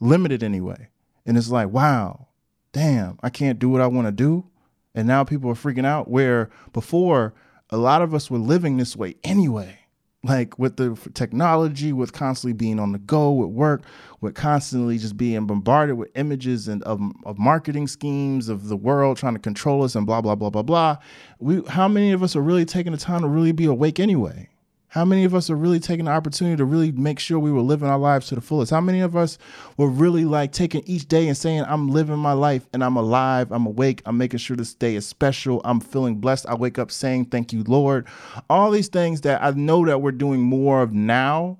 limited 0.00 0.42
anyway. 0.42 0.88
And 1.24 1.36
it's 1.36 1.50
like, 1.50 1.68
wow, 1.68 2.28
damn, 2.72 3.18
I 3.22 3.30
can't 3.30 3.58
do 3.58 3.68
what 3.68 3.80
I 3.80 3.86
want 3.86 4.08
to 4.08 4.12
do. 4.12 4.46
And 4.94 5.06
now 5.06 5.24
people 5.24 5.50
are 5.50 5.54
freaking 5.54 5.86
out 5.86 6.10
where 6.10 6.50
before 6.72 7.34
a 7.70 7.76
lot 7.76 8.02
of 8.02 8.14
us 8.14 8.30
were 8.30 8.38
living 8.38 8.76
this 8.76 8.96
way 8.96 9.16
anyway 9.22 9.85
like 10.24 10.58
with 10.58 10.76
the 10.76 10.96
technology 11.14 11.92
with 11.92 12.12
constantly 12.12 12.52
being 12.52 12.80
on 12.80 12.92
the 12.92 12.98
go 12.98 13.30
with 13.30 13.50
work 13.50 13.82
with 14.20 14.34
constantly 14.34 14.98
just 14.98 15.16
being 15.16 15.46
bombarded 15.46 15.96
with 15.96 16.10
images 16.14 16.68
and 16.68 16.82
of, 16.84 17.00
of 17.24 17.38
marketing 17.38 17.86
schemes 17.86 18.48
of 18.48 18.68
the 18.68 18.76
world 18.76 19.16
trying 19.16 19.34
to 19.34 19.40
control 19.40 19.82
us 19.82 19.94
and 19.94 20.06
blah 20.06 20.20
blah 20.20 20.34
blah 20.34 20.50
blah 20.50 20.62
blah. 20.62 20.96
We 21.38 21.62
how 21.68 21.88
many 21.88 22.12
of 22.12 22.22
us 22.22 22.34
are 22.34 22.42
really 22.42 22.64
taking 22.64 22.92
the 22.92 22.98
time 22.98 23.20
to 23.22 23.28
really 23.28 23.52
be 23.52 23.66
awake 23.66 24.00
anyway 24.00 24.48
how 24.96 25.04
many 25.04 25.24
of 25.24 25.34
us 25.34 25.50
are 25.50 25.56
really 25.56 25.78
taking 25.78 26.06
the 26.06 26.10
opportunity 26.10 26.56
to 26.56 26.64
really 26.64 26.90
make 26.90 27.18
sure 27.18 27.38
we 27.38 27.52
were 27.52 27.60
living 27.60 27.86
our 27.86 27.98
lives 27.98 28.28
to 28.28 28.34
the 28.34 28.40
fullest? 28.40 28.70
How 28.70 28.80
many 28.80 29.02
of 29.02 29.14
us 29.14 29.36
were 29.76 29.90
really 29.90 30.24
like 30.24 30.52
taking 30.52 30.82
each 30.86 31.06
day 31.06 31.28
and 31.28 31.36
saying, 31.36 31.64
I'm 31.68 31.90
living 31.90 32.16
my 32.16 32.32
life 32.32 32.66
and 32.72 32.82
I'm 32.82 32.96
alive, 32.96 33.52
I'm 33.52 33.66
awake, 33.66 34.00
I'm 34.06 34.16
making 34.16 34.38
sure 34.38 34.56
this 34.56 34.72
day 34.72 34.94
is 34.94 35.06
special, 35.06 35.60
I'm 35.66 35.80
feeling 35.80 36.14
blessed. 36.14 36.46
I 36.46 36.54
wake 36.54 36.78
up 36.78 36.90
saying, 36.90 37.26
Thank 37.26 37.52
you, 37.52 37.62
Lord. 37.64 38.06
All 38.48 38.70
these 38.70 38.88
things 38.88 39.20
that 39.20 39.42
I 39.42 39.50
know 39.50 39.84
that 39.84 40.00
we're 40.00 40.12
doing 40.12 40.40
more 40.40 40.80
of 40.80 40.94
now. 40.94 41.58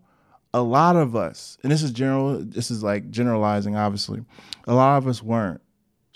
A 0.55 0.63
lot 0.63 0.97
of 0.97 1.15
us, 1.15 1.59
and 1.63 1.71
this 1.71 1.83
is 1.83 1.91
general, 1.91 2.39
this 2.39 2.71
is 2.71 2.83
like 2.83 3.11
generalizing, 3.11 3.77
obviously, 3.77 4.23
a 4.67 4.75
lot 4.75 4.97
of 4.97 5.07
us 5.07 5.23
weren't. 5.23 5.61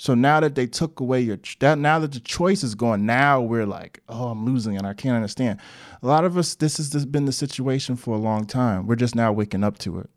So 0.01 0.15
now 0.15 0.41
that 0.41 0.55
they 0.55 0.67
took 0.67 0.99
away 0.99 1.21
your 1.21 1.39
that 1.59 1.77
now 1.77 1.99
that 1.99 2.13
the 2.13 2.21
choice 2.21 2.65
is 2.65 2.75
gone, 2.75 3.05
now 3.05 3.43
we're 3.43 3.67
like, 3.67 4.01
oh, 4.09 4.29
I'm 4.29 4.47
losing 4.47 4.79
and 4.79 4.87
I 4.87 4.95
can't 4.95 5.15
understand. 5.15 5.61
A 6.03 6.07
lot 6.07 6.25
of 6.25 6.39
us, 6.39 6.55
this 6.55 6.79
has 6.79 7.05
been 7.05 7.27
the 7.27 7.33
situation 7.33 7.97
for 7.97 8.15
a 8.15 8.19
long 8.19 8.47
time. 8.47 8.87
We're 8.87 8.97
just 8.97 9.15
now 9.15 9.31
waking 9.31 9.63
up 9.63 9.77
to 9.81 9.99
it. 9.99 10.09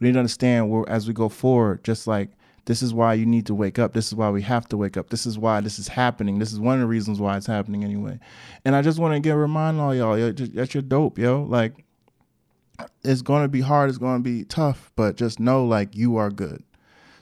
We 0.00 0.06
need 0.06 0.14
to 0.14 0.20
understand 0.20 0.70
where, 0.70 0.88
as 0.88 1.06
we 1.06 1.12
go 1.12 1.28
forward, 1.28 1.84
just 1.84 2.06
like 2.06 2.30
this 2.64 2.80
is 2.80 2.94
why 2.94 3.12
you 3.12 3.26
need 3.26 3.44
to 3.48 3.54
wake 3.54 3.78
up. 3.78 3.92
This 3.92 4.06
is 4.06 4.14
why 4.14 4.30
we 4.30 4.40
have 4.40 4.66
to 4.68 4.78
wake 4.78 4.96
up. 4.96 5.10
This 5.10 5.26
is 5.26 5.38
why 5.38 5.60
this 5.60 5.78
is 5.78 5.88
happening. 5.88 6.38
This 6.38 6.54
is 6.54 6.58
one 6.58 6.76
of 6.76 6.80
the 6.80 6.86
reasons 6.86 7.20
why 7.20 7.36
it's 7.36 7.44
happening 7.44 7.84
anyway. 7.84 8.18
And 8.64 8.74
I 8.74 8.80
just 8.80 8.98
want 8.98 9.12
to 9.12 9.20
get 9.20 9.32
remind 9.32 9.78
all 9.82 9.94
y'all, 9.94 10.32
that's 10.32 10.72
your 10.72 10.82
dope, 10.82 11.18
yo. 11.18 11.42
Like 11.42 11.84
it's 13.04 13.20
to 13.20 13.48
be 13.48 13.60
hard. 13.60 13.90
It's 13.90 13.98
to 13.98 14.18
be 14.20 14.44
tough, 14.44 14.90
but 14.96 15.16
just 15.16 15.38
know 15.38 15.66
like 15.66 15.94
you 15.94 16.16
are 16.16 16.30
good. 16.30 16.64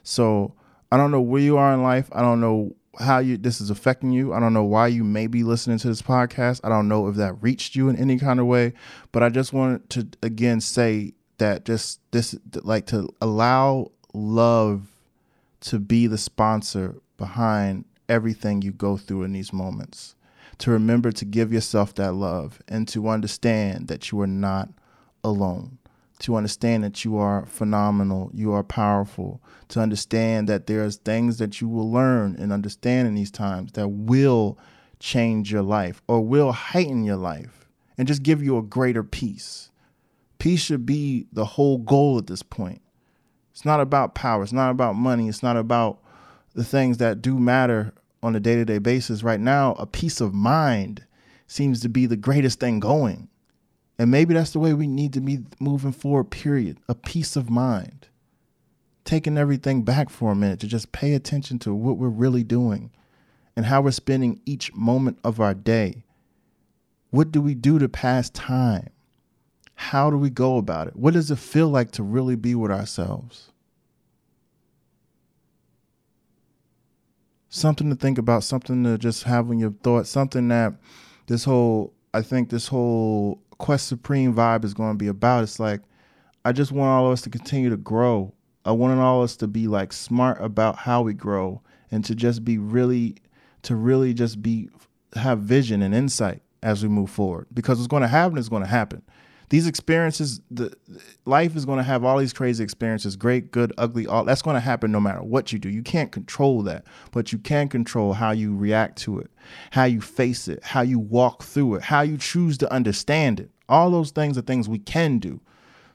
So 0.05 0.55
I 0.91 0.97
don't 0.97 1.11
know 1.11 1.21
where 1.21 1.43
you 1.43 1.57
are 1.59 1.73
in 1.75 1.83
life. 1.83 2.09
I 2.13 2.21
don't 2.21 2.41
know 2.41 2.75
how 2.99 3.19
you 3.19 3.37
this 3.37 3.61
is 3.61 3.71
affecting 3.71 4.11
you. 4.11 4.33
I 4.33 4.41
don't 4.41 4.53
know 4.53 4.65
why 4.65 4.89
you 4.89 5.05
may 5.05 5.27
be 5.27 5.43
listening 5.43 5.79
to 5.79 5.89
this 5.89 6.03
podcast. 6.03 6.61
I 6.65 6.69
don't 6.69 6.89
know 6.89 7.09
if 7.09 7.17
that 7.17 7.35
reached 7.43 7.75
you 7.75 7.89
in 7.89 7.97
any 7.97 8.19
kind 8.19 8.41
of 8.41 8.47
way, 8.47 8.73
but 9.13 9.23
I 9.23 9.29
just 9.29 9.53
wanted 9.53 9.91
to 9.91 10.09
again 10.23 10.61
say 10.61 11.15
that 11.39 11.65
just 11.65 12.01
this 12.13 12.35
like 12.63 12.87
to 12.87 13.09
allow 13.21 13.91
love 14.13 14.89
to 15.61 15.79
be 15.79 16.07
the 16.07 16.19
sponsor 16.19 16.97
behind 17.17 17.85
everything 18.09 18.63
you 18.63 18.73
go 18.73 18.97
through 18.97 19.25
in 19.25 19.33
these 19.33 19.53
moments. 19.53 20.15
To 20.59 20.71
remember 20.71 21.13
to 21.13 21.25
give 21.27 21.53
yourself 21.53 21.95
that 21.97 22.13
love 22.13 22.63
and 22.67 22.89
to 22.89 23.09
understand 23.09 23.89
that 23.89 24.11
you 24.11 24.21
are 24.23 24.27
not 24.27 24.71
alone. 25.23 25.79
To 26.21 26.37
understand 26.37 26.83
that 26.83 27.05
you 27.05 27.19
are 27.19 27.45
phenomenal, 27.47 28.31
you 28.33 28.53
are 28.53 28.65
powerful. 28.65 29.43
To 29.69 29.81
understand 29.81 30.49
that 30.49 30.67
there's 30.67 30.97
things 30.97 31.39
that 31.39 31.61
you 31.61 31.69
will 31.69 31.91
learn 31.91 32.37
and 32.39 32.53
understand 32.53 33.07
in 33.07 33.15
these 33.15 33.31
times 33.31 33.73
that 33.73 33.89
will 33.89 34.59
change 34.99 35.53
your 35.53 35.63
life 35.63 36.03
or 36.09 36.23
will 36.23 36.53
heighten 36.53 37.05
your 37.05 37.17
life 37.17 37.67
and 37.99 38.09
just 38.09 38.23
give 38.23 38.43
you 38.43 38.57
a 38.57 38.63
greater 38.63 39.03
peace. 39.03 39.71
Peace 40.39 40.63
should 40.63 40.87
be 40.87 41.27
the 41.33 41.45
whole 41.45 41.79
goal 41.79 42.19
at 42.19 42.27
this 42.27 42.43
point. 42.43 42.81
It's 43.53 43.65
not 43.65 43.81
about 43.81 44.15
power. 44.15 44.43
It's 44.43 44.53
not 44.53 44.71
about 44.71 44.97
money. 44.97 45.29
It's 45.29 45.43
not 45.43 45.57
about 45.57 45.99
the 46.55 46.65
things 46.65 46.99
that 46.99 47.23
do 47.23 47.39
matter 47.39 47.93
on 48.23 48.37
a 48.37 48.41
day 48.41 48.55
to 48.55 48.65
day 48.65 48.79
basis. 48.79 49.23
Right 49.23 49.41
now, 49.41 49.75
a 49.75 49.87
peace 49.87 50.21
of 50.21 50.35
mind 50.35 51.05
seems 51.47 51.81
to 51.81 51.89
be 51.89 52.07
the 52.07 52.17
greatest 52.17 52.61
thing 52.61 52.81
going. 52.81 53.29
And 53.99 54.11
maybe 54.11 54.35
that's 54.35 54.51
the 54.51 54.59
way 54.59 54.75
we 54.75 54.87
need 54.87 55.13
to 55.15 55.21
be 55.21 55.41
moving 55.59 55.93
forward, 55.93 56.25
period. 56.25 56.79
A 56.89 56.95
peace 56.95 57.35
of 57.37 57.49
mind. 57.49 58.09
Taking 59.05 59.39
everything 59.39 59.83
back 59.83 60.11
for 60.11 60.33
a 60.33 60.37
minute 60.37 60.61
to 60.61 60.67
just 60.67 60.93
pay 60.93 61.15
attention 61.15 61.59
to 61.61 61.75
what 61.75 61.97
we're 61.97 62.09
really 62.09 62.45
doing 62.45 62.91
and 63.57 63.67
how 63.67 63.81
we're 63.81 63.93
spending 63.93 64.41
each 64.45 64.75
moment 64.75 65.19
of 65.25 65.41
our 65.41 65.55
day. 65.55 66.05
What 67.11 67.33
do 67.33 67.41
we 67.41 67.55
do 67.55 67.79
to 67.79 67.89
pass 67.89 68.29
time? 68.31 68.91
How 69.75 70.11
do 70.11 70.19
we 70.19 70.31
go 70.31 70.59
about 70.59 70.89
it? 70.89 70.97
What 70.97 71.15
does 71.15 71.31
it 71.31 71.39
feel 71.39 71.69
like 71.69 71.93
to 71.93 72.03
really 72.03 72.37
be 72.37 72.55
with 72.55 72.71
ourselves? 72.71 73.53
Something 77.49 77.89
to 77.89 77.97
think 77.97 78.19
about, 78.19 78.45
something 78.45 78.85
to 78.85 78.99
just 78.99 79.23
have 79.23 79.51
in 79.51 79.59
your 79.59 79.73
thoughts, 79.83 80.11
something 80.11 80.49
that 80.49 80.75
this 81.27 81.45
whole, 81.45 81.95
I 82.13 82.23
think 82.23 82.51
this 82.51 82.69
whole 82.69 83.41
Quest 83.59 83.87
Supreme 83.87 84.35
vibe 84.35 84.65
is 84.65 84.75
going 84.75 84.93
to 84.93 84.99
be 84.99 85.09
about. 85.09 85.43
It's 85.43 85.61
like, 85.61 85.81
I 86.45 86.53
just 86.53 86.73
want 86.73 86.91
all 86.91 87.07
of 87.07 87.13
us 87.13 87.23
to 87.23 87.31
continue 87.31 87.71
to 87.71 87.77
grow. 87.77 88.33
I 88.65 88.73
want 88.73 88.99
all 88.99 89.21
of 89.21 89.25
us 89.25 89.37
to 89.37 89.47
be 89.47 89.69
like 89.69 89.93
smart 89.93 90.41
about 90.41 90.77
how 90.77 91.03
we 91.03 91.15
grow 91.15 91.63
and 91.91 92.05
to 92.05 92.15
just 92.15 92.45
be 92.45 92.59
really, 92.59 93.17
to 93.63 93.77
really 93.77 94.13
just 94.15 94.43
be, 94.43 94.69
have 95.15 95.41
vision 95.41 95.83
and 95.83 95.95
insight 95.95 96.43
as 96.63 96.83
we 96.83 96.89
move 96.89 97.11
forward 97.11 97.47
because 97.55 97.79
what's 97.79 97.87
going 97.87 98.03
to 98.03 98.09
happen 98.09 98.39
is 98.39 98.49
going 98.49 98.63
to 98.63 98.69
happen 98.69 99.03
these 99.49 99.67
experiences 99.67 100.41
the 100.51 100.73
life 101.25 101.55
is 101.57 101.65
going 101.65 101.79
to 101.79 101.83
have 101.83 102.05
all 102.05 102.19
these 102.19 102.33
crazy 102.33 102.63
experiences 102.65 103.17
great 103.17 103.51
good 103.51 103.73
ugly 103.79 104.07
all 104.07 104.25
that's 104.25 104.43
going 104.43 104.55
to 104.55 104.61
happen 104.61 104.91
no 104.91 105.01
matter 105.01 105.23
what 105.23 105.53
you 105.53 105.59
do. 105.59 105.69
You 105.69 105.83
can't 105.83 106.11
control 106.11 106.63
that 106.63 106.85
but 107.13 107.33
you 107.33 107.39
can 107.39 107.69
control 107.69 108.15
how 108.15 108.33
you 108.33 108.57
react 108.57 108.99
to 109.03 109.19
it 109.19 109.31
how 109.71 109.85
you 109.85 110.01
face 110.01 110.49
it 110.49 110.63
how 110.63 110.83
you 110.83 110.99
walk 110.99 111.43
through 111.43 111.77
it 111.77 111.83
how 111.83 112.01
you 112.03 112.17
choose 112.17 112.59
to 112.59 112.73
understand 112.73 113.41
it. 113.41 113.51
All 113.69 113.91
those 113.91 114.11
things 114.11 114.39
are 114.39 114.43
things 114.43 114.69
we 114.69 114.79
can 114.79 115.19
do. 115.19 115.41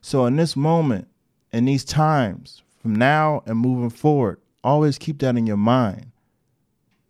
So 0.01 0.25
in 0.25 0.35
this 0.35 0.55
moment 0.55 1.07
in 1.51 1.65
these 1.65 1.83
times 1.85 2.63
from 2.81 2.95
now 2.95 3.43
and 3.45 3.57
moving 3.57 3.89
forward 3.89 4.39
always 4.63 4.97
keep 4.97 5.19
that 5.19 5.37
in 5.37 5.47
your 5.47 5.57
mind. 5.57 6.11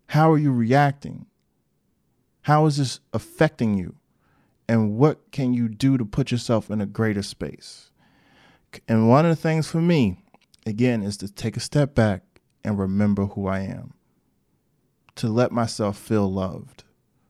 How 0.07 0.31
are 0.31 0.37
you 0.37 0.51
reacting? 0.51 1.25
How 2.41 2.65
is 2.65 2.77
this 2.77 2.99
affecting 3.13 3.77
you 3.77 3.95
and 4.67 4.97
what 4.97 5.31
can 5.31 5.53
you 5.53 5.67
do 5.67 5.97
to 5.97 6.05
put 6.05 6.31
yourself 6.31 6.69
in 6.69 6.81
a 6.81 6.85
greater 6.85 7.23
space? 7.23 7.89
And 8.87 9.09
one 9.09 9.25
of 9.25 9.35
the 9.35 9.41
things 9.41 9.67
for 9.67 9.81
me, 9.81 10.23
again, 10.65 11.03
is 11.03 11.17
to 11.17 11.31
take 11.31 11.57
a 11.57 11.61
step 11.61 11.93
back 11.93 12.23
and 12.63 12.79
remember 12.79 13.25
who 13.25 13.47
I 13.47 13.59
am. 13.59 13.93
To 15.15 15.27
let 15.27 15.51
myself 15.51 15.97
feel 15.97 16.31
loved. 16.31 16.83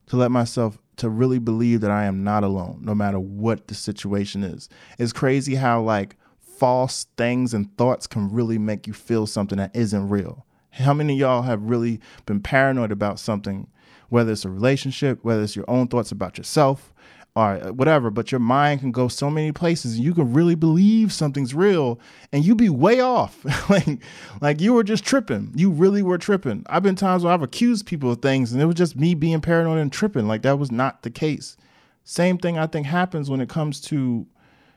To 0.06 0.16
let 0.16 0.30
myself 0.30 0.78
to 0.96 1.08
really 1.08 1.38
believe 1.38 1.80
that 1.80 1.90
I 1.90 2.04
am 2.04 2.22
not 2.22 2.44
alone, 2.44 2.80
no 2.82 2.94
matter 2.94 3.18
what 3.18 3.66
the 3.66 3.74
situation 3.74 4.44
is. 4.44 4.68
It's 4.98 5.12
crazy 5.12 5.56
how 5.56 5.82
like 5.82 6.16
false 6.38 7.06
things 7.16 7.54
and 7.54 7.76
thoughts 7.76 8.06
can 8.06 8.30
really 8.30 8.58
make 8.58 8.86
you 8.86 8.92
feel 8.92 9.26
something 9.26 9.58
that 9.58 9.74
isn't 9.74 10.08
real. 10.08 10.46
How 10.70 10.94
many 10.94 11.14
of 11.14 11.18
y'all 11.18 11.42
have 11.42 11.62
really 11.62 12.00
been 12.24 12.40
paranoid 12.40 12.92
about 12.92 13.18
something, 13.18 13.68
whether 14.10 14.32
it's 14.32 14.44
a 14.44 14.50
relationship, 14.50 15.18
whether 15.22 15.42
it's 15.42 15.56
your 15.56 15.68
own 15.68 15.88
thoughts 15.88 16.12
about 16.12 16.38
yourself, 16.38 16.92
or 17.34 17.54
uh, 17.54 17.72
whatever, 17.72 18.10
but 18.10 18.30
your 18.30 18.40
mind 18.40 18.80
can 18.80 18.92
go 18.92 19.08
so 19.08 19.30
many 19.30 19.52
places 19.52 19.94
and 19.96 20.04
you 20.04 20.14
can 20.14 20.32
really 20.32 20.54
believe 20.54 21.12
something's 21.12 21.54
real 21.54 21.98
and 22.30 22.44
you 22.44 22.54
be 22.54 22.68
way 22.68 23.00
off. 23.00 23.44
like 23.70 24.02
like 24.40 24.60
you 24.60 24.74
were 24.74 24.84
just 24.84 25.04
tripping. 25.04 25.52
You 25.54 25.70
really 25.70 26.02
were 26.02 26.18
tripping. 26.18 26.64
I've 26.68 26.82
been 26.82 26.96
times 26.96 27.24
where 27.24 27.32
I've 27.32 27.42
accused 27.42 27.86
people 27.86 28.10
of 28.10 28.20
things 28.20 28.52
and 28.52 28.60
it 28.60 28.66
was 28.66 28.74
just 28.74 28.96
me 28.96 29.14
being 29.14 29.40
paranoid 29.40 29.78
and 29.78 29.92
tripping. 29.92 30.28
Like 30.28 30.42
that 30.42 30.58
was 30.58 30.70
not 30.70 31.02
the 31.02 31.10
case. 31.10 31.56
Same 32.04 32.36
thing 32.36 32.58
I 32.58 32.66
think 32.66 32.86
happens 32.86 33.30
when 33.30 33.40
it 33.40 33.48
comes 33.48 33.80
to, 33.82 34.26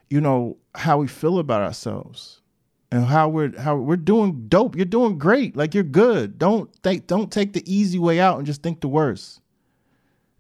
you 0.10 0.22
know, 0.22 0.58
how 0.76 0.98
we 1.00 1.08
feel 1.08 1.40
about 1.40 1.62
ourselves 1.62 2.42
and 2.92 3.06
how 3.06 3.28
we're 3.28 3.60
how 3.60 3.76
we're 3.76 3.98
doing 3.98 4.46
dope. 4.48 4.78
You're 4.78 4.86
doing 4.86 5.18
great. 5.18 5.58
Like 5.58 5.74
you're 5.74 5.84
good. 5.84 6.38
Don't 6.38 6.74
think 6.84 7.08
don't 7.08 7.32
take 7.32 7.52
the 7.52 7.64
easy 7.72 8.00
way 8.00 8.22
out 8.22 8.38
and 8.38 8.48
just 8.48 8.64
think 8.64 8.80
the 8.80 8.88
worst. 8.88 9.42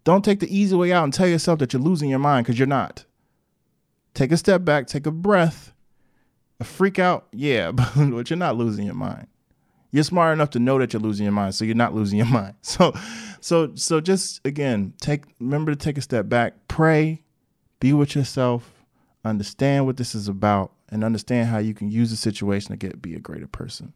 Don't 0.05 0.23
take 0.23 0.39
the 0.39 0.55
easy 0.55 0.75
way 0.75 0.93
out 0.93 1.03
and 1.03 1.11
tell 1.11 1.27
yourself 1.27 1.59
that 1.59 1.73
you're 1.73 1.81
losing 1.81 2.09
your 2.09 2.19
mind 2.19 2.45
because 2.45 2.57
you're 2.57 2.67
not. 2.67 3.03
Take 4.13 4.31
a 4.31 4.37
step 4.37 4.63
back, 4.63 4.87
take 4.87 5.05
a 5.05 5.11
breath. 5.11 5.73
A 6.59 6.63
freak 6.63 6.99
out, 6.99 7.27
yeah, 7.33 7.71
but 7.95 8.29
you're 8.29 8.37
not 8.37 8.55
losing 8.55 8.85
your 8.85 8.95
mind. 8.95 9.27
You're 9.91 10.03
smart 10.03 10.33
enough 10.33 10.51
to 10.51 10.59
know 10.59 10.77
that 10.79 10.93
you're 10.93 11.01
losing 11.01 11.25
your 11.25 11.33
mind, 11.33 11.55
so 11.55 11.65
you're 11.65 11.75
not 11.75 11.93
losing 11.93 12.17
your 12.19 12.27
mind. 12.31 12.53
So, 12.61 12.93
so, 13.41 13.73
so 13.75 13.99
just 13.99 14.45
again, 14.45 14.93
take 15.01 15.23
remember 15.39 15.71
to 15.71 15.75
take 15.75 15.97
a 15.97 16.01
step 16.01 16.29
back, 16.29 16.53
pray, 16.67 17.23
be 17.79 17.91
with 17.91 18.15
yourself, 18.15 18.74
understand 19.29 19.85
what 19.85 19.97
this 19.97 20.15
is 20.15 20.27
about, 20.27 20.71
and 20.89 21.03
understand 21.03 21.49
how 21.49 21.57
you 21.57 21.73
can 21.73 21.89
use 21.89 22.11
the 22.11 22.15
situation 22.15 22.71
to 22.71 22.77
get 22.77 23.01
be 23.01 23.15
a 23.15 23.19
greater 23.19 23.47
person. 23.47 23.93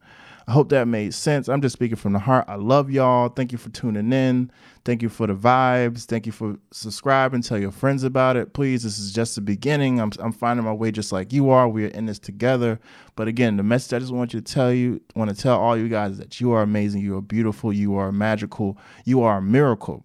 I 0.47 0.51
hope 0.51 0.69
that 0.69 0.87
made 0.87 1.13
sense. 1.13 1.47
I'm 1.47 1.61
just 1.61 1.73
speaking 1.73 1.95
from 1.95 2.13
the 2.13 2.19
heart. 2.19 2.45
I 2.47 2.55
love 2.55 2.89
y'all. 2.89 3.29
Thank 3.29 3.51
you 3.51 3.59
for 3.59 3.69
tuning 3.69 4.11
in. 4.11 4.49
Thank 4.83 5.03
you 5.03 5.09
for 5.09 5.27
the 5.27 5.35
vibes. 5.35 6.05
Thank 6.05 6.25
you 6.25 6.31
for 6.31 6.57
subscribing. 6.71 7.43
Tell 7.43 7.59
your 7.59 7.71
friends 7.71 8.03
about 8.03 8.35
it. 8.35 8.53
Please, 8.53 8.81
this 8.81 8.97
is 8.97 9.13
just 9.13 9.35
the 9.35 9.41
beginning. 9.41 10.01
I'm, 10.01 10.11
I'm 10.17 10.31
finding 10.31 10.65
my 10.65 10.73
way 10.73 10.89
just 10.89 11.11
like 11.11 11.31
you 11.31 11.51
are. 11.51 11.69
We're 11.69 11.89
in 11.89 12.07
this 12.07 12.17
together. 12.17 12.79
But 13.15 13.27
again, 13.27 13.57
the 13.57 13.63
message 13.63 13.93
I 13.93 13.99
just 13.99 14.11
want 14.11 14.33
you 14.33 14.41
to 14.41 14.53
tell 14.53 14.73
you, 14.73 14.99
want 15.15 15.29
to 15.29 15.35
tell 15.35 15.59
all 15.59 15.77
you 15.77 15.87
guys 15.87 16.17
that 16.17 16.41
you 16.41 16.51
are 16.53 16.63
amazing. 16.63 17.01
You 17.01 17.17
are 17.17 17.21
beautiful. 17.21 17.71
You 17.71 17.95
are 17.97 18.11
magical. 18.11 18.79
You 19.05 19.21
are 19.21 19.37
a 19.37 19.41
miracle. 19.43 20.03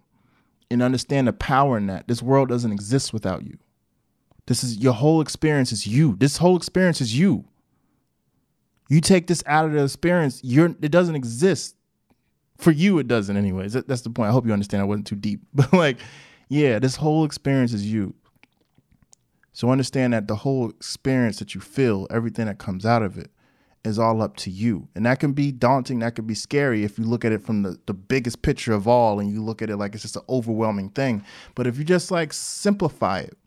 And 0.69 0.83
understand 0.83 1.27
the 1.27 1.33
power 1.33 1.75
in 1.77 1.87
that. 1.87 2.07
This 2.07 2.21
world 2.21 2.49
doesn't 2.49 2.71
exist 2.71 3.13
without 3.13 3.43
you. 3.43 3.57
This 4.47 4.63
is 4.63 4.77
your 4.77 4.93
whole 4.93 5.21
experience 5.21 5.71
is 5.71 5.87
you. 5.87 6.15
This 6.17 6.37
whole 6.37 6.55
experience 6.55 7.01
is 7.01 7.17
you. 7.17 7.45
You 8.89 9.01
take 9.01 9.27
this 9.27 9.43
out 9.47 9.65
of 9.65 9.73
the 9.73 9.83
experience, 9.83 10.41
you're 10.43 10.67
it 10.67 10.91
doesn't 10.91 11.15
exist. 11.15 11.75
For 12.57 12.71
you, 12.71 12.99
it 12.99 13.07
doesn't, 13.07 13.35
anyways. 13.35 13.73
That, 13.73 13.87
that's 13.87 14.03
the 14.03 14.09
point. 14.09 14.29
I 14.29 14.31
hope 14.31 14.45
you 14.45 14.53
understand. 14.53 14.81
I 14.81 14.85
wasn't 14.85 15.07
too 15.07 15.15
deep, 15.15 15.41
but 15.53 15.73
like, 15.73 15.97
yeah, 16.47 16.79
this 16.79 16.95
whole 16.95 17.25
experience 17.25 17.73
is 17.73 17.91
you. 17.91 18.13
So 19.51 19.69
understand 19.69 20.13
that 20.13 20.27
the 20.27 20.35
whole 20.35 20.69
experience 20.69 21.39
that 21.39 21.55
you 21.55 21.61
feel, 21.61 22.07
everything 22.09 22.45
that 22.45 22.57
comes 22.57 22.85
out 22.85 23.01
of 23.01 23.17
it, 23.17 23.31
is 23.85 23.99
all 23.99 24.21
up 24.21 24.35
to 24.37 24.49
you. 24.49 24.87
And 24.95 25.05
that 25.05 25.19
can 25.19 25.33
be 25.33 25.51
daunting, 25.51 25.99
that 25.99 26.15
can 26.15 26.25
be 26.25 26.33
scary 26.33 26.83
if 26.83 26.97
you 26.97 27.05
look 27.05 27.23
at 27.23 27.31
it 27.31 27.41
from 27.41 27.63
the, 27.63 27.77
the 27.85 27.93
biggest 27.93 28.41
picture 28.41 28.73
of 28.73 28.87
all 28.87 29.19
and 29.19 29.31
you 29.31 29.43
look 29.43 29.61
at 29.61 29.69
it 29.69 29.77
like 29.77 29.93
it's 29.93 30.01
just 30.01 30.15
an 30.15 30.23
overwhelming 30.27 30.89
thing. 30.89 31.23
But 31.55 31.67
if 31.67 31.77
you 31.77 31.83
just 31.83 32.11
like 32.11 32.33
simplify 32.33 33.19
it, 33.19 33.37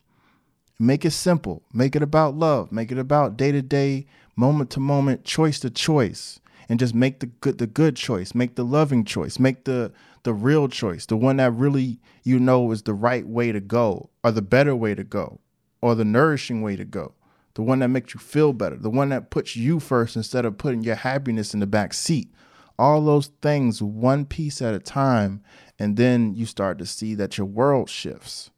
make 0.79 1.05
it 1.05 1.11
simple, 1.11 1.61
make 1.73 1.95
it 1.95 2.01
about 2.01 2.35
love, 2.35 2.71
make 2.71 2.91
it 2.91 2.97
about 2.97 3.37
day 3.37 3.51
to 3.51 3.61
day 3.61 4.07
moment 4.35 4.69
to 4.71 4.79
moment, 4.79 5.25
choice 5.25 5.59
to 5.59 5.69
choice, 5.69 6.39
and 6.69 6.79
just 6.79 6.95
make 6.95 7.19
the 7.19 7.25
good 7.27 7.57
the 7.57 7.67
good 7.67 7.95
choice, 7.95 8.33
make 8.33 8.55
the 8.55 8.63
loving 8.63 9.03
choice, 9.03 9.37
make 9.39 9.65
the 9.65 9.91
the 10.23 10.33
real 10.33 10.67
choice, 10.67 11.05
the 11.05 11.17
one 11.17 11.37
that 11.37 11.51
really 11.51 11.99
you 12.23 12.39
know 12.39 12.71
is 12.71 12.83
the 12.83 12.93
right 12.93 13.27
way 13.27 13.51
to 13.51 13.59
go, 13.59 14.09
or 14.23 14.31
the 14.31 14.41
better 14.41 14.75
way 14.75 14.95
to 14.95 15.03
go, 15.03 15.39
or 15.81 15.95
the 15.95 16.05
nourishing 16.05 16.61
way 16.61 16.75
to 16.75 16.85
go. 16.85 17.13
the 17.55 17.63
one 17.63 17.79
that 17.79 17.89
makes 17.89 18.13
you 18.13 18.19
feel 18.19 18.53
better, 18.53 18.77
the 18.77 18.89
one 18.89 19.09
that 19.09 19.29
puts 19.29 19.55
you 19.55 19.79
first 19.79 20.15
instead 20.15 20.45
of 20.45 20.57
putting 20.57 20.81
your 20.83 20.95
happiness 20.95 21.53
in 21.53 21.59
the 21.59 21.67
back 21.67 21.93
seat. 21.93 22.31
All 22.77 23.03
those 23.03 23.27
things, 23.41 23.81
one 23.81 24.25
piece 24.25 24.61
at 24.61 24.73
a 24.73 24.79
time, 24.79 25.41
and 25.77 25.97
then 25.97 26.33
you 26.35 26.45
start 26.45 26.77
to 26.79 26.85
see 26.85 27.15
that 27.15 27.37
your 27.37 27.47
world 27.47 27.89
shifts. 27.89 28.51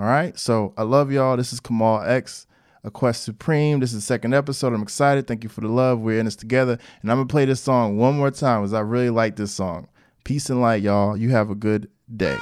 All 0.00 0.06
right. 0.06 0.36
So 0.38 0.72
I 0.78 0.82
love 0.84 1.12
y'all. 1.12 1.36
This 1.36 1.52
is 1.52 1.60
Kamal 1.60 2.00
X, 2.00 2.46
A 2.84 2.90
Quest 2.90 3.22
Supreme. 3.22 3.80
This 3.80 3.90
is 3.90 3.96
the 3.96 4.00
second 4.00 4.32
episode. 4.32 4.72
I'm 4.72 4.80
excited. 4.80 5.26
Thank 5.26 5.44
you 5.44 5.50
for 5.50 5.60
the 5.60 5.68
love. 5.68 6.00
We're 6.00 6.18
in 6.18 6.24
this 6.24 6.36
together. 6.36 6.78
And 7.02 7.10
I'm 7.12 7.18
going 7.18 7.28
to 7.28 7.32
play 7.32 7.44
this 7.44 7.60
song 7.60 7.98
one 7.98 8.16
more 8.16 8.30
time 8.30 8.62
because 8.62 8.72
I 8.72 8.80
really 8.80 9.10
like 9.10 9.36
this 9.36 9.52
song. 9.52 9.88
Peace 10.24 10.48
and 10.48 10.62
light, 10.62 10.80
y'all. 10.80 11.18
You 11.18 11.28
have 11.30 11.50
a 11.50 11.54
good 11.54 11.90
day. 12.16 12.38